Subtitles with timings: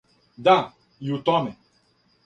[0.47, 0.55] Да,
[0.99, 1.55] и у томе.